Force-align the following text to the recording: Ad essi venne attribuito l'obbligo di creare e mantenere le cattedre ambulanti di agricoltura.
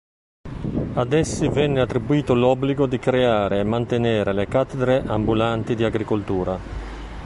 Ad 0.95 1.13
essi 1.13 1.47
venne 1.47 1.79
attribuito 1.79 2.33
l'obbligo 2.33 2.87
di 2.87 2.97
creare 2.97 3.59
e 3.59 3.63
mantenere 3.63 4.33
le 4.33 4.47
cattedre 4.47 5.03
ambulanti 5.05 5.75
di 5.75 5.83
agricoltura. 5.83 6.57